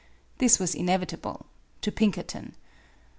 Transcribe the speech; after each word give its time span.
This 0.39 0.57
was 0.57 0.73
inevitable 0.73 1.45
to 1.83 1.91
Pinkerton. 1.91 2.55